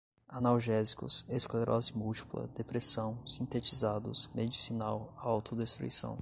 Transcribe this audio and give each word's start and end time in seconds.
analgésicos, 0.27 1.23
esclerose 1.29 1.93
múltipla, 1.95 2.47
depressão, 2.57 3.19
sintetizados, 3.23 4.27
medicinal, 4.33 5.13
autodestruição 5.15 6.17